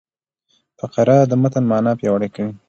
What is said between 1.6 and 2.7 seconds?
مانا پیاوړې کوي.